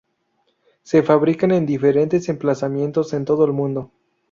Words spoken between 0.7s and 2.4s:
Se fabrican en diferentes